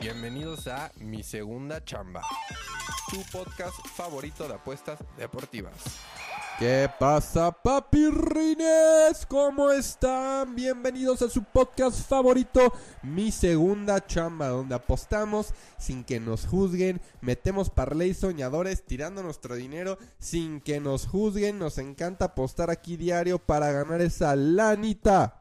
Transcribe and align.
Bienvenidos 0.00 0.66
a 0.66 0.90
Mi 0.98 1.22
Segunda 1.22 1.84
Chamba, 1.84 2.22
tu 3.10 3.20
podcast 3.30 3.76
favorito 3.94 4.48
de 4.48 4.54
apuestas 4.54 4.98
deportivas. 5.18 5.74
¿Qué 6.58 6.90
pasa, 6.98 7.52
papi 7.52 8.08
Rines? 8.08 9.26
¿Cómo 9.28 9.70
están? 9.70 10.54
Bienvenidos 10.54 11.20
a 11.20 11.28
su 11.28 11.44
podcast 11.44 12.08
favorito, 12.08 12.72
Mi 13.02 13.30
Segunda 13.30 14.06
Chamba, 14.06 14.48
donde 14.48 14.74
apostamos 14.74 15.52
sin 15.76 16.02
que 16.02 16.18
nos 16.18 16.46
juzguen, 16.46 17.02
metemos 17.20 17.68
parlay 17.68 18.14
soñadores 18.14 18.86
tirando 18.86 19.22
nuestro 19.22 19.54
dinero 19.54 19.98
sin 20.18 20.62
que 20.62 20.80
nos 20.80 21.06
juzguen. 21.06 21.58
Nos 21.58 21.76
encanta 21.76 22.26
apostar 22.26 22.70
aquí 22.70 22.96
diario 22.96 23.38
para 23.38 23.70
ganar 23.70 24.00
esa 24.00 24.34
lanita 24.34 25.39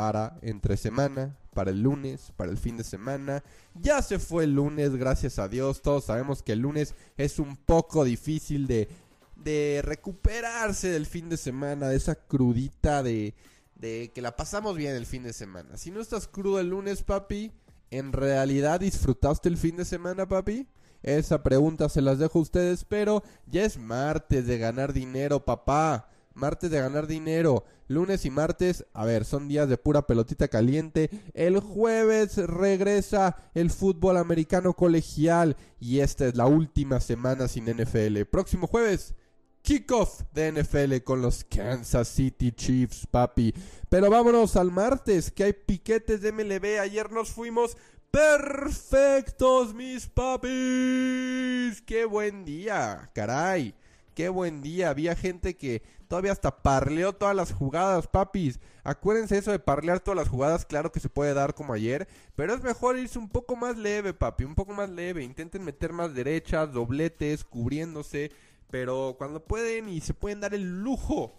para 0.00 0.38
entre 0.40 0.78
semana, 0.78 1.36
para 1.52 1.72
el 1.72 1.82
lunes, 1.82 2.32
para 2.34 2.50
el 2.50 2.56
fin 2.56 2.78
de 2.78 2.84
semana. 2.84 3.44
Ya 3.74 4.00
se 4.00 4.18
fue 4.18 4.44
el 4.44 4.54
lunes, 4.54 4.96
gracias 4.96 5.38
a 5.38 5.46
Dios. 5.46 5.82
Todos 5.82 6.06
sabemos 6.06 6.42
que 6.42 6.52
el 6.52 6.60
lunes 6.60 6.94
es 7.18 7.38
un 7.38 7.58
poco 7.58 8.02
difícil 8.02 8.66
de, 8.66 8.88
de 9.36 9.82
recuperarse 9.84 10.88
del 10.88 11.04
fin 11.04 11.28
de 11.28 11.36
semana, 11.36 11.88
de 11.88 11.98
esa 11.98 12.14
crudita 12.14 13.02
de, 13.02 13.34
de 13.74 14.10
que 14.14 14.22
la 14.22 14.36
pasamos 14.36 14.74
bien 14.74 14.94
el 14.94 15.04
fin 15.04 15.22
de 15.22 15.34
semana. 15.34 15.76
Si 15.76 15.90
no 15.90 16.00
estás 16.00 16.26
crudo 16.26 16.60
el 16.60 16.70
lunes, 16.70 17.02
papi, 17.02 17.52
¿en 17.90 18.14
realidad 18.14 18.80
disfrutaste 18.80 19.50
el 19.50 19.58
fin 19.58 19.76
de 19.76 19.84
semana, 19.84 20.26
papi? 20.26 20.66
Esa 21.02 21.42
pregunta 21.42 21.90
se 21.90 22.00
las 22.00 22.18
dejo 22.18 22.38
a 22.38 22.42
ustedes, 22.42 22.86
pero 22.86 23.22
ya 23.44 23.66
es 23.66 23.76
martes 23.76 24.46
de 24.46 24.56
ganar 24.56 24.94
dinero, 24.94 25.44
papá 25.44 26.08
martes 26.40 26.70
de 26.70 26.80
ganar 26.80 27.06
dinero, 27.06 27.64
lunes 27.86 28.24
y 28.24 28.30
martes, 28.30 28.84
a 28.94 29.04
ver, 29.04 29.24
son 29.24 29.46
días 29.46 29.68
de 29.68 29.76
pura 29.76 30.06
pelotita 30.06 30.48
caliente. 30.48 31.10
El 31.34 31.60
jueves 31.60 32.36
regresa 32.38 33.36
el 33.54 33.70
fútbol 33.70 34.16
americano 34.16 34.72
colegial 34.72 35.56
y 35.78 36.00
esta 36.00 36.26
es 36.26 36.34
la 36.34 36.46
última 36.46 36.98
semana 37.00 37.46
sin 37.46 37.66
NFL. 37.66 38.22
Próximo 38.30 38.66
jueves, 38.66 39.14
kickoff 39.62 40.22
de 40.32 40.52
NFL 40.52 41.04
con 41.04 41.22
los 41.22 41.44
Kansas 41.44 42.08
City 42.08 42.52
Chiefs, 42.52 43.06
papi. 43.06 43.54
Pero 43.88 44.10
vámonos 44.10 44.56
al 44.56 44.70
martes, 44.72 45.30
que 45.30 45.44
hay 45.44 45.52
piquetes 45.52 46.22
de 46.22 46.32
MLB. 46.32 46.80
Ayer 46.80 47.12
nos 47.12 47.30
fuimos 47.30 47.76
perfectos, 48.10 49.74
mis 49.74 50.06
papis. 50.06 51.82
Qué 51.82 52.04
buen 52.08 52.44
día, 52.44 53.10
caray. 53.14 53.74
Qué 54.20 54.28
buen 54.28 54.60
día. 54.60 54.90
Había 54.90 55.16
gente 55.16 55.56
que 55.56 55.82
todavía 56.06 56.32
hasta 56.32 56.62
parleó 56.62 57.14
todas 57.14 57.34
las 57.34 57.54
jugadas, 57.54 58.06
papis. 58.06 58.60
Acuérdense 58.84 59.38
eso 59.38 59.50
de 59.50 59.58
parlear 59.58 60.00
todas 60.00 60.18
las 60.18 60.28
jugadas, 60.28 60.66
claro 60.66 60.92
que 60.92 61.00
se 61.00 61.08
puede 61.08 61.32
dar 61.32 61.54
como 61.54 61.72
ayer, 61.72 62.06
pero 62.36 62.52
es 62.52 62.62
mejor 62.62 62.98
irse 62.98 63.18
un 63.18 63.30
poco 63.30 63.56
más 63.56 63.78
leve, 63.78 64.12
papi, 64.12 64.44
un 64.44 64.54
poco 64.54 64.74
más 64.74 64.90
leve. 64.90 65.24
Intenten 65.24 65.64
meter 65.64 65.94
más 65.94 66.12
derechas, 66.12 66.70
dobletes, 66.70 67.44
cubriéndose, 67.44 68.30
pero 68.70 69.14
cuando 69.16 69.42
pueden 69.42 69.88
y 69.88 70.02
se 70.02 70.12
pueden 70.12 70.40
dar 70.40 70.52
el 70.52 70.82
lujo, 70.82 71.34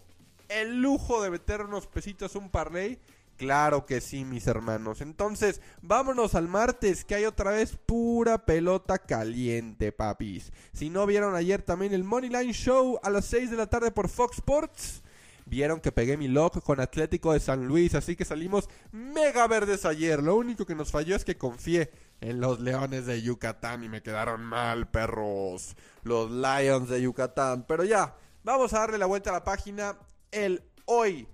el 0.48 0.82
lujo 0.82 1.22
de 1.22 1.30
meter 1.30 1.60
unos 1.60 1.86
pesitos 1.86 2.34
un 2.34 2.50
parlay, 2.50 2.98
Claro 3.36 3.86
que 3.86 4.00
sí, 4.00 4.24
mis 4.24 4.46
hermanos. 4.46 5.00
Entonces, 5.00 5.60
vámonos 5.80 6.34
al 6.34 6.48
martes, 6.48 7.04
que 7.04 7.16
hay 7.16 7.24
otra 7.24 7.50
vez 7.50 7.76
pura 7.76 8.44
pelota 8.44 8.98
caliente, 8.98 9.90
papis. 9.90 10.52
Si 10.72 10.90
no 10.90 11.06
vieron 11.06 11.34
ayer 11.34 11.62
también 11.62 11.92
el 11.92 12.04
Moneyline 12.04 12.52
Show 12.52 13.00
a 13.02 13.10
las 13.10 13.24
6 13.26 13.50
de 13.50 13.56
la 13.56 13.66
tarde 13.66 13.90
por 13.90 14.08
Fox 14.08 14.36
Sports, 14.36 15.02
vieron 15.44 15.80
que 15.80 15.92
pegué 15.92 16.16
mi 16.16 16.28
lock 16.28 16.62
con 16.62 16.78
Atlético 16.80 17.32
de 17.32 17.40
San 17.40 17.66
Luis, 17.66 17.94
así 17.94 18.14
que 18.14 18.24
salimos 18.24 18.68
mega 18.92 19.46
verdes 19.48 19.84
ayer. 19.84 20.22
Lo 20.22 20.36
único 20.36 20.64
que 20.64 20.74
nos 20.74 20.92
falló 20.92 21.16
es 21.16 21.24
que 21.24 21.36
confié 21.36 21.90
en 22.20 22.40
los 22.40 22.60
Leones 22.60 23.06
de 23.06 23.22
Yucatán 23.22 23.82
y 23.82 23.88
me 23.88 24.02
quedaron 24.02 24.42
mal, 24.44 24.88
perros. 24.88 25.76
Los 26.04 26.30
Lions 26.30 26.88
de 26.88 27.02
Yucatán. 27.02 27.64
Pero 27.66 27.82
ya, 27.84 28.14
vamos 28.44 28.72
a 28.72 28.80
darle 28.80 28.98
la 28.98 29.06
vuelta 29.06 29.30
a 29.30 29.34
la 29.34 29.44
página. 29.44 29.98
El 30.30 30.62
hoy, 30.86 31.26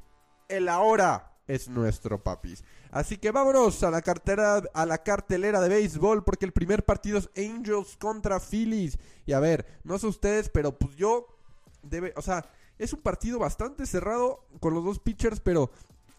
el 0.49 0.69
ahora 0.69 1.28
es 1.49 1.69
nuestro 1.69 2.23
papis. 2.23 2.63
Así 2.91 3.17
que 3.17 3.33
vámonos 3.33 3.83
a 3.83 3.91
la 3.91 4.03
cartera, 4.03 4.63
a 4.73 4.87
la 4.87 4.99
cartelera 5.03 5.61
de 5.61 5.69
béisbol, 5.69 6.23
porque 6.23 6.47
el 6.47 6.53
primer 6.53 6.85
partido 6.85 7.19
es 7.19 7.31
Angels 7.37 7.97
contra 7.97 8.39
Phillies. 8.39 8.99
Y 9.27 9.33
a 9.33 9.41
ver, 9.41 9.67
no 9.83 9.99
sé 9.99 10.07
ustedes, 10.07 10.49
pero 10.49 10.79
pues 10.79 10.95
yo 10.95 11.27
debe, 11.83 12.13
o 12.17 12.23
sea, 12.23 12.49
es 12.79 12.93
un 12.93 13.01
partido 13.01 13.39
bastante 13.39 13.87
cerrado 13.87 14.47
con 14.61 14.75
los 14.75 14.85
dos 14.85 15.01
pitchers, 15.01 15.41
pero 15.41 15.71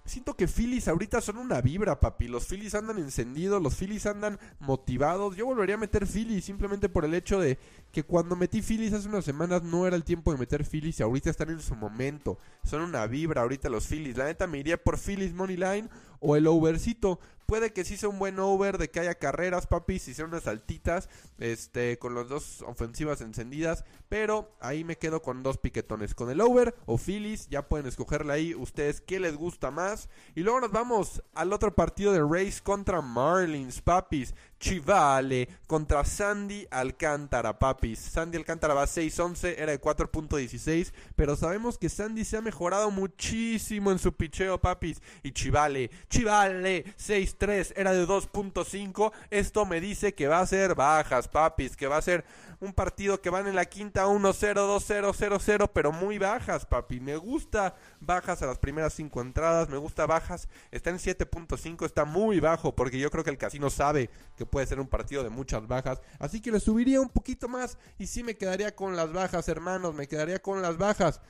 Siento 0.09 0.35
que 0.35 0.47
Phillies 0.47 0.87
ahorita 0.87 1.21
son 1.21 1.37
una 1.37 1.61
vibra, 1.61 1.99
papi. 1.99 2.27
Los 2.27 2.47
Phillies 2.47 2.73
andan 2.73 2.97
encendidos, 2.97 3.61
los 3.61 3.75
Phillies 3.75 4.07
andan 4.07 4.39
motivados. 4.59 5.35
Yo 5.35 5.45
volvería 5.45 5.75
a 5.75 5.77
meter 5.77 6.07
Phillies 6.07 6.45
simplemente 6.45 6.89
por 6.89 7.05
el 7.05 7.13
hecho 7.13 7.39
de 7.39 7.59
que 7.91 8.01
cuando 8.01 8.35
metí 8.35 8.63
Phillies 8.63 8.93
hace 8.93 9.07
unas 9.07 9.23
semanas 9.23 9.61
no 9.61 9.85
era 9.85 9.95
el 9.95 10.03
tiempo 10.03 10.31
de 10.31 10.39
meter 10.39 10.65
Phillies 10.65 10.99
y 10.99 11.03
ahorita 11.03 11.29
están 11.29 11.51
en 11.51 11.61
su 11.61 11.75
momento. 11.75 12.39
Son 12.63 12.81
una 12.81 13.05
vibra 13.05 13.43
ahorita 13.43 13.69
los 13.69 13.85
Phillies. 13.85 14.17
La 14.17 14.25
neta 14.25 14.47
me 14.47 14.57
iría 14.57 14.83
por 14.83 14.97
Phillies 14.97 15.35
Money 15.35 15.57
Line 15.57 15.89
o 16.19 16.35
el 16.35 16.47
overcito. 16.47 17.19
Puede 17.49 17.73
que 17.73 17.83
sí 17.83 17.97
sea 17.97 18.09
un 18.09 18.19
buen 18.19 18.37
over 18.37 18.77
de 18.77 18.91
que 18.91 18.99
haya 18.99 19.15
carreras, 19.15 19.65
papi, 19.65 19.97
si 19.97 20.13
sean 20.13 20.27
unas 20.27 20.45
altitas, 20.45 21.09
este, 21.39 21.97
con 21.97 22.13
las 22.13 22.29
dos 22.29 22.61
ofensivas 22.61 23.21
encendidas, 23.21 23.85
pero 24.07 24.55
ahí 24.59 24.83
me 24.83 24.99
quedo 24.99 25.23
con 25.23 25.41
dos 25.41 25.57
piquetones, 25.57 26.13
con 26.13 26.29
el 26.29 26.41
over 26.41 26.75
o 26.85 26.99
Phillies, 26.99 27.47
ya 27.49 27.67
pueden 27.67 27.87
escogerle 27.87 28.33
ahí 28.33 28.53
ustedes 28.53 29.01
qué 29.01 29.19
les 29.19 29.35
gusta 29.35 29.71
más. 29.71 30.09
Y 30.35 30.41
luego 30.41 30.61
nos 30.61 30.71
vamos 30.71 31.23
al 31.33 31.51
otro 31.51 31.73
partido 31.73 32.13
de 32.13 32.19
Race 32.21 32.61
contra 32.61 33.01
Marlins, 33.01 33.81
papis. 33.81 34.35
Chivale 34.59 35.47
contra 35.67 36.03
Sandy 36.03 36.67
Alcántara, 36.69 37.57
papis. 37.57 37.97
Sandy 37.97 38.37
Alcántara 38.37 38.73
va 38.73 38.83
6-11, 38.83 39.55
era 39.57 39.71
de 39.71 39.79
4.16, 39.79 40.91
pero 41.15 41.35
sabemos 41.37 41.77
que 41.77 41.87
Sandy 41.87 42.25
se 42.25 42.37
ha 42.37 42.41
mejorado 42.41 42.91
muchísimo 42.91 43.91
en 43.91 43.99
su 43.99 44.13
picheo, 44.13 44.59
papis. 44.59 45.01
Y 45.23 45.31
Chivale, 45.31 45.89
Chivale 46.09 46.93
6-3, 47.39 47.73
era 47.75 47.93
de 47.93 48.05
2.5. 48.05 49.11
Esto 49.29 49.65
me 49.65 49.81
dice 49.81 50.13
que 50.13 50.27
va 50.27 50.39
a 50.39 50.47
ser 50.47 50.75
bajas, 50.75 51.27
papis, 51.27 51.75
que 51.75 51.87
va 51.87 51.97
a 51.97 52.01
ser 52.01 52.25
un 52.61 52.73
partido 52.73 53.21
que 53.21 53.29
van 53.29 53.47
en 53.47 53.55
la 53.55 53.65
quinta 53.65 54.07
1-0, 54.07 54.21
2-0, 54.21 55.13
0-0, 55.13 55.69
pero 55.73 55.91
muy 55.91 56.17
bajas, 56.17 56.65
papi. 56.65 56.99
Me 56.99 57.15
gusta 57.15 57.75
bajas 58.01 58.41
a 58.41 58.47
las 58.47 58.57
primeras 58.57 58.93
cinco 58.93 59.21
entradas, 59.21 59.69
me 59.69 59.77
gusta 59.77 60.05
bajas. 60.05 60.49
Está 60.71 60.89
en 60.89 60.97
7.5, 60.97 61.85
está 61.85 62.05
muy 62.05 62.39
bajo 62.39 62.75
porque 62.75 62.99
yo 62.99 63.09
creo 63.09 63.23
que 63.23 63.29
el 63.29 63.37
casino 63.37 63.69
sabe 63.69 64.09
que 64.35 64.45
puede 64.45 64.67
ser 64.67 64.79
un 64.79 64.87
partido 64.87 65.23
de 65.23 65.29
muchas 65.29 65.67
bajas. 65.67 66.01
Así 66.19 66.41
que 66.41 66.51
le 66.51 66.59
subiría 66.59 66.99
un 66.99 67.09
poquito 67.09 67.47
más 67.47 67.77
y 67.97 68.07
sí 68.07 68.23
me 68.23 68.35
quedaría 68.35 68.75
con 68.75 68.95
las 68.95 69.11
bajas, 69.13 69.47
hermanos, 69.47 69.95
me 69.95 70.07
quedaría 70.07 70.39
con 70.39 70.61
las 70.61 70.77
bajas. 70.77 71.21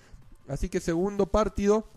Así 0.47 0.68
que 0.68 0.80
segundo 0.80 1.28
partido, 1.28 1.88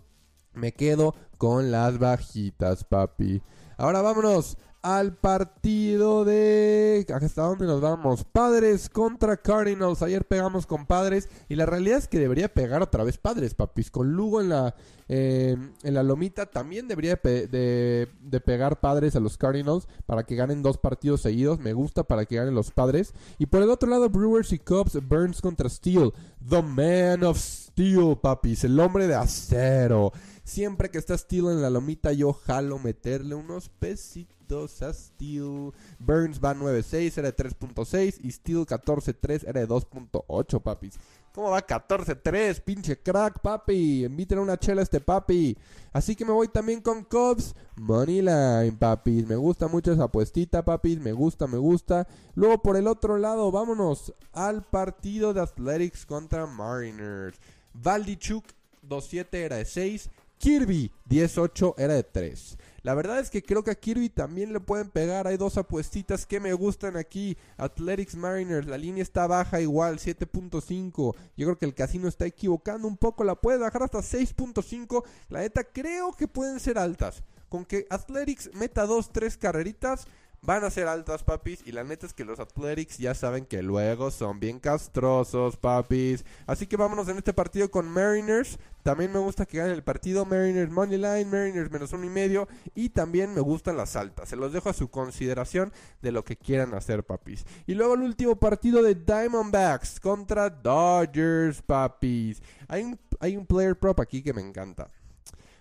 me 0.53 0.73
quedo 0.73 1.15
con 1.39 1.71
las 1.71 1.97
bajitas, 1.97 2.83
papi. 2.83 3.41
Ahora 3.83 4.01
vámonos 4.01 4.55
al 4.81 5.17
partido 5.17 6.23
de... 6.23 7.05
¿Hasta 7.13 7.41
dónde 7.41 7.65
nos 7.65 7.81
vamos? 7.81 8.23
Padres 8.23 8.89
contra 8.89 9.35
Cardinals. 9.35 10.01
Ayer 10.01 10.25
pegamos 10.25 10.65
con 10.65 10.85
Padres 10.85 11.27
y 11.49 11.55
la 11.55 11.65
realidad 11.65 11.97
es 11.97 12.07
que 12.07 12.17
debería 12.17 12.53
pegar 12.53 12.81
otra 12.81 13.03
vez 13.03 13.17
Padres, 13.17 13.55
papis. 13.55 13.91
Con 13.91 14.13
Lugo 14.13 14.39
en 14.39 14.47
la, 14.47 14.73
eh, 15.09 15.57
en 15.83 15.93
la 15.93 16.01
lomita 16.01 16.45
también 16.45 16.87
debería 16.87 17.19
de, 17.21 18.07
de, 18.21 18.39
pegar 18.39 18.79
Padres 18.79 19.17
a 19.17 19.19
los 19.19 19.37
Cardinals 19.37 19.85
para 20.05 20.23
que 20.23 20.37
ganen 20.37 20.63
dos 20.63 20.77
partidos 20.77 21.19
seguidos. 21.19 21.59
Me 21.59 21.73
gusta 21.73 22.05
para 22.05 22.23
que 22.23 22.37
ganen 22.37 22.55
los 22.55 22.71
Padres. 22.71 23.13
Y 23.37 23.47
por 23.47 23.61
el 23.63 23.69
otro 23.69 23.89
lado, 23.89 24.09
Brewers 24.09 24.53
y 24.53 24.59
Cubs, 24.59 24.97
Burns 25.05 25.41
contra 25.41 25.67
Steel. 25.67 26.13
The 26.49 26.61
Man 26.61 27.25
of 27.25 27.37
Steel, 27.37 27.72
papis. 28.21 28.63
El 28.63 28.79
hombre 28.79 29.07
de 29.07 29.15
acero. 29.15 30.11
Siempre 30.43 30.91
que 30.91 30.97
está 30.97 31.17
Steel 31.17 31.45
en 31.45 31.61
la 31.61 31.69
lomita, 31.69 32.11
yo 32.11 32.33
jalo 32.33 32.77
meterle 32.77 33.33
unos 33.33 33.69
pesitos 33.69 34.81
a 34.81 34.93
Steel. 34.93 35.71
Burns 35.99 36.39
va 36.43 36.53
9.6, 36.53 37.17
era 37.17 37.31
de 37.31 37.35
3.6. 37.35 38.19
Y 38.21 38.31
Steel 38.31 38.65
14.3, 38.65 39.47
era 39.47 39.61
de 39.61 39.67
2.8, 39.67 40.61
papis. 40.61 40.99
¿Cómo 41.33 41.49
va 41.49 41.65
14-3? 41.65 42.61
Pinche 42.61 42.99
crack, 42.99 43.39
papi. 43.39 44.05
Inviten 44.05 44.37
una 44.37 44.57
chela 44.57 44.81
a 44.81 44.83
este 44.83 45.01
papi. 45.01 45.57
Así 45.91 46.15
que 46.15 46.25
me 46.25 46.31
voy 46.31 46.47
también 46.47 46.81
con 46.81 47.03
Cubs. 47.03 47.55
Moneyline, 47.75 48.77
papis. 48.77 49.25
Me 49.25 49.35
gusta 49.35 49.67
mucho 49.67 49.93
esa 49.93 50.03
apuestita, 50.03 50.63
papis. 50.63 50.99
Me 50.99 51.11
gusta, 51.11 51.47
me 51.47 51.57
gusta. 51.57 52.07
Luego 52.35 52.61
por 52.61 52.77
el 52.77 52.85
otro 52.85 53.17
lado, 53.17 53.49
vámonos 53.49 54.13
al 54.31 54.61
partido 54.61 55.33
de 55.33 55.41
Athletics 55.41 56.05
contra 56.05 56.45
Mariners. 56.45 57.39
Valdichuk 57.73 58.45
2-7 58.87 59.27
era 59.33 59.57
de 59.57 59.65
6. 59.65 60.09
Kirby 60.37 60.91
10-8 61.09 61.75
era 61.77 61.93
de 61.93 62.03
3. 62.03 62.57
La 62.81 62.95
verdad 62.95 63.19
es 63.19 63.29
que 63.29 63.41
creo 63.41 63.63
que 63.63 63.71
a 63.71 63.75
Kirby 63.75 64.09
también 64.09 64.51
le 64.51 64.59
pueden 64.59 64.89
pegar. 64.89 65.25
Hay 65.25 65.37
dos 65.37 65.57
apuestitas 65.57 66.25
que 66.25 66.41
me 66.41 66.51
gustan 66.51 66.97
aquí. 66.97 67.37
Athletics 67.55 68.15
Mariners, 68.15 68.67
la 68.67 68.77
línea 68.77 69.01
está 69.01 69.25
baja 69.25 69.61
igual, 69.61 69.99
7.5. 69.99 71.15
Yo 71.37 71.45
creo 71.45 71.57
que 71.57 71.65
el 71.65 71.73
casino 71.73 72.09
está 72.09 72.25
equivocando 72.25 72.89
un 72.89 72.97
poco. 72.97 73.23
La 73.23 73.35
puede 73.35 73.57
bajar 73.57 73.83
hasta 73.83 73.99
6.5. 73.99 75.05
La 75.29 75.39
neta 75.39 75.63
creo 75.63 76.11
que 76.11 76.27
pueden 76.27 76.59
ser 76.59 76.77
altas. 76.77 77.23
Con 77.47 77.63
que 77.63 77.87
Athletics 77.89 78.49
meta 78.53 78.85
2-3 78.85 79.37
carreritas 79.37 80.07
van 80.43 80.63
a 80.63 80.69
ser 80.69 80.87
altas, 80.87 81.23
papis. 81.23 81.61
Y 81.65 81.71
la 81.71 81.83
neta 81.83 82.05
es 82.05 82.13
que 82.13 82.25
los 82.25 82.39
Athletics 82.39 82.97
ya 82.97 83.15
saben 83.15 83.45
que 83.45 83.63
luego 83.63 84.11
son 84.11 84.39
bien 84.39 84.59
castrosos, 84.59 85.57
papis. 85.57 86.25
Así 86.45 86.67
que 86.67 86.77
vámonos 86.77 87.07
en 87.07 87.17
este 87.17 87.33
partido 87.33 87.71
con 87.71 87.87
Mariners. 87.89 88.59
También 88.83 89.13
me 89.13 89.19
gusta 89.19 89.45
que 89.45 89.57
gane 89.57 89.71
el 89.71 89.83
partido 89.83 90.25
Mariners 90.25 90.69
Moneyline, 90.69 91.29
Mariners 91.29 91.71
menos 91.71 91.93
uno 91.93 92.05
y 92.05 92.09
medio. 92.09 92.47
Y 92.75 92.89
también 92.89 93.33
me 93.33 93.41
gustan 93.41 93.77
las 93.77 93.95
altas. 93.95 94.29
Se 94.29 94.35
los 94.35 94.51
dejo 94.51 94.69
a 94.69 94.73
su 94.73 94.89
consideración 94.89 95.71
de 96.01 96.11
lo 96.11 96.23
que 96.23 96.35
quieran 96.35 96.73
hacer, 96.73 97.03
papis. 97.03 97.45
Y 97.65 97.75
luego 97.75 97.95
el 97.95 98.01
último 98.01 98.35
partido 98.35 98.83
de 98.83 98.95
Diamondbacks 98.95 99.99
contra 99.99 100.49
Dodgers, 100.49 101.61
papis. 101.61 102.41
Hay 102.67 102.83
un, 102.83 102.99
hay 103.19 103.37
un 103.37 103.45
player 103.45 103.77
prop 103.77 103.99
aquí 104.01 104.21
que 104.21 104.33
me 104.33 104.41
encanta. 104.41 104.91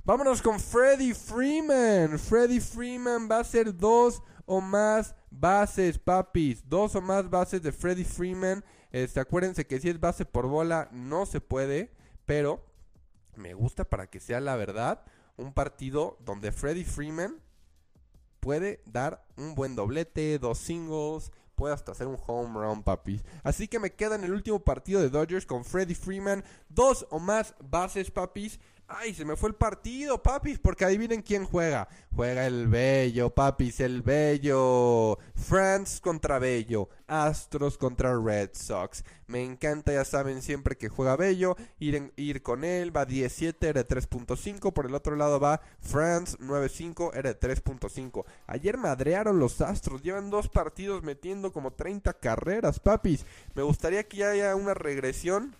Vámonos 0.04 0.42
con 0.42 0.58
Freddy 0.58 1.14
Freeman. 1.14 2.18
Freddy 2.18 2.58
Freeman 2.58 3.28
va 3.30 3.38
a 3.38 3.44
ser 3.44 3.76
dos 3.76 4.20
o 4.46 4.60
más 4.60 5.14
bases, 5.30 5.96
papis. 5.96 6.68
Dos 6.68 6.96
o 6.96 7.00
más 7.00 7.30
bases 7.30 7.62
de 7.62 7.70
Freddy 7.70 8.02
Freeman. 8.02 8.64
Este, 8.90 9.20
acuérdense 9.20 9.64
que 9.64 9.78
si 9.78 9.88
es 9.88 10.00
base 10.00 10.24
por 10.24 10.48
bola 10.48 10.88
no 10.90 11.24
se 11.24 11.40
puede, 11.40 11.92
pero 12.26 12.66
me 13.36 13.54
gusta 13.54 13.84
para 13.84 14.08
que 14.08 14.18
sea 14.18 14.40
la 14.40 14.56
verdad 14.56 15.04
un 15.36 15.52
partido 15.52 16.18
donde 16.24 16.50
Freddy 16.50 16.82
Freeman 16.82 17.40
puede 18.40 18.82
dar 18.86 19.24
un 19.36 19.54
buen 19.54 19.74
doblete, 19.74 20.38
dos 20.38 20.58
singles, 20.58 21.32
puede 21.54 21.74
hasta 21.74 21.92
hacer 21.92 22.06
un 22.06 22.18
home 22.26 22.60
run, 22.60 22.82
papis. 22.82 23.22
Así 23.42 23.68
que 23.68 23.78
me 23.78 23.92
queda 23.92 24.16
en 24.16 24.24
el 24.24 24.32
último 24.32 24.60
partido 24.60 25.00
de 25.00 25.10
Dodgers 25.10 25.46
con 25.46 25.64
Freddy 25.64 25.94
Freeman, 25.94 26.44
dos 26.68 27.06
o 27.10 27.18
más 27.18 27.54
bases, 27.60 28.10
papis. 28.10 28.58
Ay, 28.94 29.14
se 29.14 29.24
me 29.24 29.36
fue 29.36 29.48
el 29.48 29.54
partido, 29.54 30.22
papis, 30.22 30.58
porque 30.58 30.84
adivinen 30.84 31.22
quién 31.22 31.46
juega. 31.46 31.88
Juega 32.14 32.46
el 32.46 32.66
Bello, 32.66 33.30
papis, 33.34 33.80
el 33.80 34.02
Bello. 34.02 35.18
France 35.34 35.98
contra 36.02 36.38
Bello. 36.38 36.90
Astros 37.06 37.78
contra 37.78 38.18
Red 38.18 38.50
Sox. 38.52 39.02
Me 39.26 39.42
encanta, 39.42 39.94
ya 39.94 40.04
saben, 40.04 40.42
siempre 40.42 40.76
que 40.76 40.90
juega 40.90 41.16
Bello, 41.16 41.56
ir, 41.78 42.12
ir 42.16 42.42
con 42.42 42.64
él. 42.64 42.94
Va 42.94 43.06
17, 43.06 43.66
era 43.66 43.88
3.5. 43.88 44.74
Por 44.74 44.84
el 44.84 44.94
otro 44.94 45.16
lado 45.16 45.40
va 45.40 45.62
France 45.80 46.36
9.5, 46.38 47.12
era 47.14 47.38
3.5. 47.38 48.26
Ayer 48.46 48.76
madrearon 48.76 49.21
los 49.30 49.60
Astros. 49.60 50.02
Llevan 50.02 50.30
dos 50.30 50.48
partidos 50.48 51.04
metiendo 51.04 51.52
como 51.52 51.70
30 51.70 52.14
carreras, 52.14 52.80
papis. 52.80 53.24
Me 53.54 53.62
gustaría 53.62 54.08
que 54.08 54.24
haya 54.24 54.56
una 54.56 54.74
regresión 54.74 55.54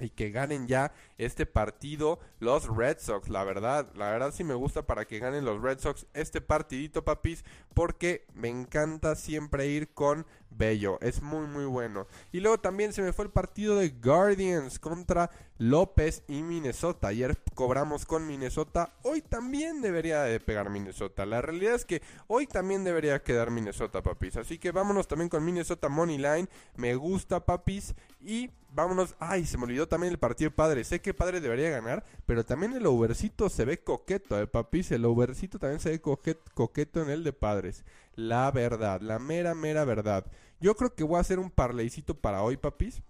y 0.00 0.10
que 0.10 0.30
ganen 0.30 0.66
ya 0.66 0.92
este 1.18 1.46
partido 1.46 2.18
los 2.40 2.66
Red 2.68 2.98
Sox, 3.00 3.28
la 3.28 3.44
verdad, 3.44 3.90
la 3.94 4.10
verdad 4.10 4.32
sí 4.32 4.44
me 4.44 4.54
gusta 4.54 4.86
para 4.86 5.06
que 5.06 5.18
ganen 5.18 5.44
los 5.44 5.60
Red 5.60 5.78
Sox 5.80 6.06
este 6.14 6.40
partidito, 6.40 7.04
papis, 7.04 7.44
porque 7.74 8.26
me 8.34 8.48
encanta 8.48 9.14
siempre 9.14 9.66
ir 9.66 9.92
con 9.94 10.26
Bello, 10.56 10.98
es 11.00 11.20
muy 11.20 11.46
muy 11.46 11.64
bueno. 11.64 12.06
Y 12.32 12.40
luego 12.40 12.58
también 12.58 12.92
se 12.92 13.02
me 13.02 13.12
fue 13.12 13.24
el 13.24 13.30
partido 13.30 13.76
de 13.76 13.90
Guardians 13.90 14.78
contra 14.78 15.30
López 15.58 16.22
y 16.28 16.42
Minnesota. 16.42 17.08
Ayer 17.08 17.36
cobramos 17.54 18.06
con 18.06 18.26
Minnesota, 18.26 18.94
hoy 19.02 19.20
también 19.20 19.80
debería 19.80 20.22
de 20.22 20.38
pegar 20.40 20.70
Minnesota. 20.70 21.26
La 21.26 21.42
realidad 21.42 21.74
es 21.74 21.84
que 21.84 22.02
hoy 22.28 22.46
también 22.46 22.84
debería 22.84 23.22
quedar 23.22 23.50
Minnesota, 23.50 24.02
papis. 24.02 24.36
Así 24.36 24.58
que 24.58 24.70
vámonos 24.70 25.08
también 25.08 25.28
con 25.28 25.44
Minnesota 25.44 25.88
Money 25.88 26.18
Line, 26.18 26.48
me 26.76 26.94
gusta, 26.94 27.44
papis, 27.44 27.94
y 28.20 28.50
vámonos, 28.74 29.14
ay, 29.18 29.46
se 29.46 29.56
me 29.56 29.64
olvidó 29.64 29.88
también 29.88 30.12
el 30.12 30.18
partido 30.18 30.50
padre. 30.50 30.84
Sé 30.84 31.00
que 31.00 31.14
padre 31.14 31.40
debería 31.40 31.70
ganar, 31.70 32.04
pero 32.26 32.44
también 32.44 32.72
el 32.72 32.86
overcito 32.86 33.48
se 33.48 33.64
ve 33.64 33.82
coqueto, 33.82 34.40
eh, 34.40 34.46
papis. 34.46 34.90
El 34.92 35.04
overcito 35.04 35.58
también 35.58 35.80
se 35.80 35.90
ve 35.90 36.00
coqueto 36.00 37.02
en 37.02 37.10
el 37.10 37.24
de 37.24 37.32
padres. 37.32 37.84
La 38.14 38.50
verdad, 38.50 39.00
la 39.00 39.18
mera, 39.18 39.54
mera 39.54 39.84
verdad. 39.84 40.26
Yo 40.60 40.74
creo 40.74 40.94
que 40.94 41.04
voy 41.04 41.18
a 41.18 41.20
hacer 41.20 41.38
un 41.38 41.50
parleycito 41.50 42.14
para 42.20 42.42
hoy, 42.42 42.56
papis 42.56 43.02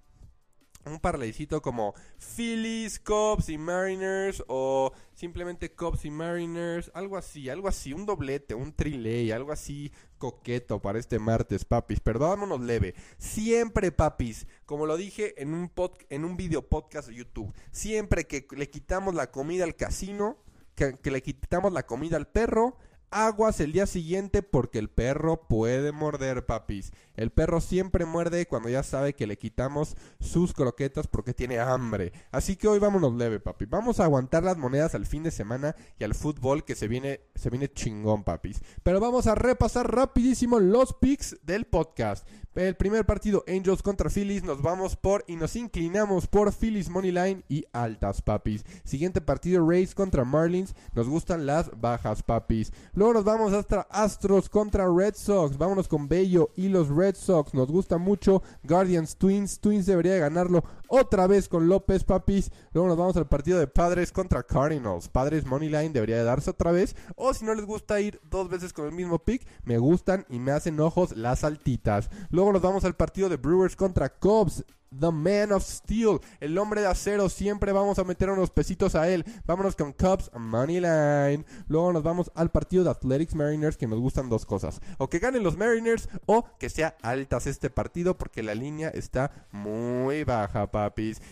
un 0.87 1.01
parleycito 1.01 1.63
como 1.63 1.95
Phillies, 2.19 2.99
Cubs 3.01 3.49
y 3.49 3.59
Mariners 3.59 4.43
o 4.49 4.93
simplemente 5.15 5.73
Cubs 5.73 6.05
y 6.05 6.11
Mariners, 6.11 6.91
algo 6.95 7.17
así, 7.17 7.49
algo 7.49 7.69
así, 7.69 7.93
un 7.93 8.07
doblete, 8.07 8.55
un 8.55 8.73
triley, 8.73 9.31
algo 9.31 9.53
así 9.53 9.93
coqueto 10.19 10.81
para 10.81 10.99
este 10.99 11.19
martes, 11.19 11.65
papis. 11.65 12.01
Pero 12.01 12.21
vámonos 12.21 12.61
leve. 12.61 12.95
Siempre, 13.19 13.93
papis, 13.93 14.47
como 14.67 14.87
lo 14.87 14.97
dije 14.97 15.41
en 15.43 15.55
un 15.55 15.69
pod, 15.69 15.93
en 16.09 16.25
un 16.25 16.37
video 16.37 16.67
podcast 16.69 17.09
de 17.09 17.17
YouTube, 17.17 17.53
siempre 17.71 18.27
que 18.27 18.47
le 18.57 18.71
quitamos 18.71 19.15
la 19.15 19.31
comida 19.31 19.65
al 19.65 19.77
casino, 19.77 20.39
que 20.75 21.11
le 21.11 21.23
quitamos 21.23 21.73
la 21.73 21.87
comida 21.87 22.17
al 22.17 22.27
perro, 22.27 22.79
aguas 23.15 23.61
el 23.61 23.73
día 23.73 23.87
siguiente 23.87 24.43
porque 24.43 24.81
el 24.81 24.91
perro 24.91 25.47
puede 25.49 25.93
morder, 25.93 26.45
papis. 26.45 26.93
El 27.17 27.31
perro 27.31 27.61
siempre 27.61 28.05
muerde 28.05 28.47
cuando 28.47 28.69
ya 28.69 28.83
sabe 28.83 29.15
que 29.15 29.29
le 29.29 29.39
quitamos 29.39 29.97
sus 30.19 30.53
croquetas 30.53 31.07
porque 31.07 31.33
tiene 31.33 31.61
hambre. 31.61 32.13
Así 32.33 32.57
que 32.57 32.67
hoy 32.67 32.81
vámonos 32.81 33.15
leve, 33.15 33.39
papi. 33.39 33.67
Vamos 33.67 34.01
a 34.01 34.05
aguantar 34.05 34.43
las 34.43 34.57
monedas 34.57 34.97
al 34.97 35.07
fin 35.07 35.23
de 35.23 35.31
semana 35.31 35.77
y 35.97 36.03
al 36.03 36.15
fútbol 36.15 36.65
que 36.65 36.75
se 36.75 36.89
viene, 36.89 37.21
se 37.37 37.51
viene 37.51 37.73
chingón, 37.73 38.25
papis. 38.25 38.61
Pero 38.83 38.99
vamos 38.99 39.29
a 39.29 39.37
repasar 39.37 39.95
rapidísimo 39.95 40.59
los 40.59 40.93
picks 40.95 41.37
del 41.45 41.67
podcast. 41.67 42.27
El 42.55 42.77
primer 42.77 43.05
partido, 43.05 43.43
Angels 43.49 43.83
contra 43.83 44.09
Phillies, 44.09 44.45
nos 44.45 44.63
vamos 44.63 44.95
por 44.95 45.25
y 45.27 45.35
nos 45.35 45.57
inclinamos 45.57 46.29
por 46.29 46.53
Phillies 46.53 46.89
Moneyline 46.89 47.45
y 47.49 47.65
altas, 47.73 48.23
papis. 48.23 48.65
Siguiente 48.85 49.21
partido, 49.21 49.69
Rays 49.69 49.93
contra 49.93 50.25
Marlins, 50.25 50.77
nos 50.95 51.09
gustan 51.09 51.47
las 51.47 51.81
bajas, 51.81 52.23
papis. 52.23 52.73
Nos 53.13 53.25
vamos 53.25 53.53
hasta 53.53 53.83
Astros 53.91 54.49
contra 54.49 54.89
Red 54.89 55.15
Sox. 55.17 55.59
Vámonos 55.59 55.89
con 55.89 56.09
Bello 56.09 56.51
y 56.57 56.69
los 56.69 56.89
Red 56.89 57.17
Sox. 57.17 57.53
Nos 57.53 57.71
gusta 57.71 57.99
mucho. 57.99 58.43
Guardians 58.63 59.17
Twins. 59.17 59.61
Twins 59.61 59.87
debería 59.87 60.17
ganarlo 60.17 60.65
otra 60.95 61.27
vez 61.27 61.49
con 61.49 61.69
López 61.69 62.05
Papis. 62.05 62.51
Luego 62.73 62.89
nos 62.89 62.97
vamos 62.97 63.17
al 63.17 63.29
partido 63.29 63.59
de 63.59 63.67
Padres 63.67 64.13
contra 64.13 64.43
Cardinals. 64.43 65.09
Padres 65.09 65.45
Moneyline 65.45 65.93
debería 65.93 66.17
de 66.17 66.25
darse 66.25 66.51
otra 66.51 66.73
vez. 66.73 66.95
O 67.17 67.35
si 67.35 67.45
no 67.45 67.55
les 67.55 67.67
gusta 67.67 68.01
ir 68.01 68.21
dos 68.31 68.49
veces 68.49 68.73
con 68.73 68.87
el 68.87 68.93
mismo 68.93 69.19
pick, 69.19 69.47
me 69.65 69.79
gustan 69.79 70.25
y 70.29 70.39
me 70.39 70.53
hacen 70.53 70.79
ojos 70.81 71.17
las 71.17 71.45
altitas. 71.45 72.11
Luego 72.31 72.53
nos 72.53 72.63
vamos 72.63 72.85
al 72.85 72.95
partido 72.95 73.29
de 73.29 73.37
Brewers 73.37 73.77
contra 73.77 74.09
Cubs. 74.09 74.65
The 74.99 75.11
Man 75.11 75.51
of 75.51 75.65
Steel, 75.65 76.21
el 76.39 76.57
hombre 76.57 76.81
de 76.81 76.87
acero. 76.87 77.29
Siempre 77.29 77.73
vamos 77.73 77.99
a 77.99 78.05
meter 78.05 78.31
unos 78.31 78.51
pesitos 78.51 78.95
a 78.95 79.09
él. 79.09 79.25
Vámonos 79.45 79.75
con 79.75 79.93
Cubs 79.93 80.31
Moneyline. 80.39 81.45
Luego 81.67 81.93
nos 81.93 82.05
vamos 82.05 82.31
al 82.37 82.51
partido 82.51 82.85
de 82.85 82.91
Athletics 82.91 83.35
Mariners, 83.35 83.77
que 83.77 83.89
nos 83.89 83.99
gustan 83.99 84.29
dos 84.29 84.47
cosas: 84.47 84.81
o 84.99 85.09
que 85.09 85.19
ganen 85.19 85.43
los 85.43 85.57
Mariners, 85.57 86.09
o 86.27 86.45
que 86.59 86.71
sea 86.71 86.97
altas 87.03 87.49
este 87.49 87.71
partido, 87.71 88.17
porque 88.17 88.45
la 88.45 88.55
línea 88.55 88.89
está 88.91 89.49
muy 89.51 90.23
baja, 90.23 90.71
papis. 90.71 90.84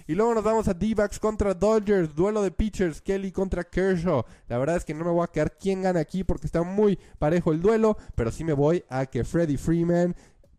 Y 0.06 0.14
luego 0.14 0.34
nos 0.34 0.44
vamos 0.44 0.68
a 0.68 0.74
D-backs 0.74 1.18
contra 1.18 1.54
Dodgers, 1.54 2.14
duelo 2.14 2.42
de 2.42 2.50
pitchers, 2.50 3.00
Kelly 3.00 3.32
contra 3.32 3.64
Kershaw. 3.64 4.24
La 4.48 4.58
verdad 4.58 4.76
es 4.76 4.84
que 4.84 4.94
no 4.94 5.04
me 5.04 5.10
voy 5.10 5.24
a 5.24 5.28
quedar 5.28 5.56
quién 5.58 5.82
gana 5.82 6.00
aquí, 6.00 6.24
porque 6.24 6.46
está 6.46 6.62
muy 6.62 6.98
parejo 7.18 7.52
el 7.52 7.60
duelo, 7.60 7.96
pero 8.14 8.30
sí 8.30 8.44
me 8.44 8.52
voy 8.52 8.84
a 8.88 9.06
que 9.06 9.24
Freddie 9.24 9.58
Freeman 9.58 10.14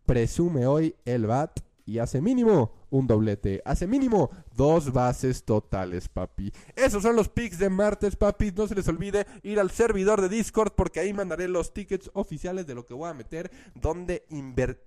presume 0.06 0.66
hoy 0.66 0.94
el 1.04 1.26
bat 1.26 1.60
y 1.86 1.98
hace 1.98 2.20
mínimo 2.20 2.72
un 2.90 3.06
doblete. 3.06 3.60
Hace 3.64 3.86
mínimo 3.86 4.30
dos 4.54 4.92
bases 4.92 5.44
totales, 5.44 6.08
papi. 6.08 6.52
Esos 6.76 7.02
son 7.02 7.16
los 7.16 7.28
picks 7.28 7.58
de 7.58 7.68
martes, 7.68 8.16
papi. 8.16 8.52
No 8.52 8.66
se 8.66 8.74
les 8.74 8.88
olvide 8.88 9.26
ir 9.42 9.60
al 9.60 9.70
servidor 9.70 10.20
de 10.20 10.28
Discord 10.28 10.72
porque 10.74 11.00
ahí 11.00 11.12
mandaré 11.12 11.48
los 11.48 11.74
tickets 11.74 12.10
oficiales 12.14 12.66
de 12.66 12.74
lo 12.74 12.86
que 12.86 12.94
voy 12.94 13.10
a 13.10 13.14
meter. 13.14 13.50
Donde 13.74 14.24
invertiré. 14.28 14.78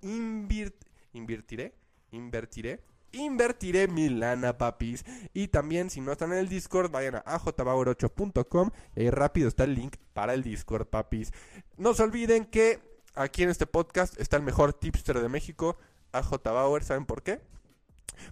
Invertiré. 2.10 2.80
Invertiré 3.12 3.88
mi 3.88 4.08
lana, 4.08 4.58
papis. 4.58 5.04
Y 5.32 5.48
también, 5.48 5.90
si 5.90 6.00
no 6.00 6.12
están 6.12 6.32
en 6.32 6.38
el 6.38 6.48
Discord, 6.48 6.90
vayan 6.90 7.16
a 7.16 7.24
ajbauer8.com 7.24 8.70
y 8.96 9.00
ahí 9.00 9.10
rápido 9.10 9.48
está 9.48 9.64
el 9.64 9.74
link 9.74 9.96
para 10.12 10.34
el 10.34 10.42
Discord, 10.42 10.86
papis. 10.86 11.32
No 11.76 11.94
se 11.94 12.02
olviden 12.02 12.44
que 12.44 12.80
aquí 13.14 13.42
en 13.42 13.50
este 13.50 13.66
podcast 13.66 14.18
está 14.20 14.36
el 14.36 14.42
mejor 14.42 14.72
tipster 14.72 15.20
de 15.20 15.28
México, 15.28 15.76
AJ 16.12 16.42
Bauer. 16.44 16.84
¿Saben 16.84 17.06
por 17.06 17.22
qué? 17.22 17.40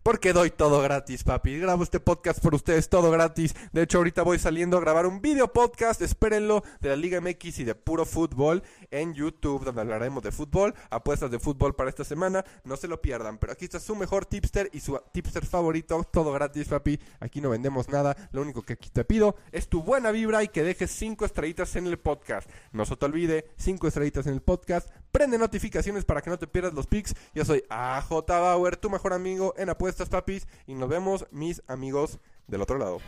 Porque 0.03 0.33
doy 0.33 0.51
todo 0.51 0.81
gratis, 0.83 1.25
papi. 1.25 1.59
Grabo 1.59 1.83
este 1.83 2.01
podcast 2.01 2.41
por 2.41 2.55
ustedes, 2.55 2.89
todo 2.89 3.11
gratis. 3.11 3.55
De 3.73 3.83
hecho, 3.83 3.99
ahorita 3.99 4.23
voy 4.23 4.39
saliendo 4.39 4.77
a 4.77 4.81
grabar 4.81 5.07
un 5.07 5.21
video 5.21 5.53
podcast, 5.53 6.01
espérenlo, 6.03 6.63
de 6.81 6.91
la 6.91 6.97
Liga 6.97 7.21
MX 7.21 7.61
y 7.61 7.65
de 7.65 7.75
puro 7.75 8.05
fútbol 8.05 8.63
en 8.91 9.15
YouTube, 9.15 9.65
donde 9.65 9.81
hablaremos 9.81 10.23
de 10.23 10.33
fútbol, 10.33 10.75
apuestas 10.91 11.31
de 11.31 11.39
fútbol 11.39 11.75
para 11.75 11.91
esta 11.91 12.05
semana. 12.05 12.45
No 12.65 12.77
se 12.77 12.89
lo 12.89 13.01
pierdan. 13.03 13.39
Pero 13.39 13.53
aquí 13.53 13.65
está 13.65 13.81
su 13.81 13.97
mejor 13.97 14.27
tipster 14.27 14.71
y 14.73 14.81
su 14.81 14.99
tipster 15.13 15.45
favorito, 15.45 16.03
todo 16.13 16.33
gratis, 16.33 16.69
papi. 16.69 17.01
Aquí 17.21 17.41
no 17.41 17.51
vendemos 17.51 17.89
nada. 17.89 18.17
Lo 18.33 18.43
único 18.43 18.63
que 18.63 18.75
aquí 18.75 18.91
te 18.91 19.05
pido 19.05 19.37
es 19.53 19.69
tu 19.69 19.83
buena 19.83 20.11
vibra 20.11 20.43
y 20.43 20.49
que 20.49 20.63
dejes 20.63 20.91
cinco 20.91 21.25
estrellitas 21.25 21.75
en 21.77 21.87
el 21.87 21.99
podcast. 21.99 22.49
No 22.73 22.85
se 22.85 22.97
te 22.97 23.05
olvide, 23.07 23.51
cinco 23.57 23.89
estrellitas 23.89 24.27
en 24.27 24.35
el 24.35 24.43
podcast. 24.43 24.89
Prende 25.17 25.39
notificaciones 25.39 26.05
para 26.05 26.21
que 26.21 26.29
no 26.29 26.39
te 26.39 26.47
pierdas 26.47 26.75
los 26.75 26.87
pics. 26.87 27.15
Yo 27.35 27.43
soy 27.43 27.65
AJ 27.71 28.27
Bauer, 28.29 28.77
tu 28.77 28.91
mejor 28.91 29.15
amigo 29.15 29.55
en 29.57 29.71
apuestas, 29.71 30.11
papis. 30.11 30.47
Y 30.67 30.75
nos 30.75 30.91
vemos, 30.91 31.27
mis 31.31 31.63
amigos 31.69 32.19
del 32.47 32.61
otro 32.61 32.77
lado. 32.77 32.99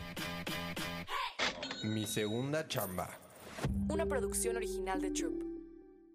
Mi 1.83 2.07
segunda 2.07 2.67
chamba. 2.67 3.11
Una 3.89 4.07
producción 4.07 4.55
original 4.55 4.99
de 5.03 5.11
Troop. 5.11 5.58